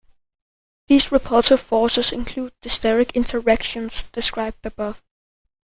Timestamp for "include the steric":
2.11-3.13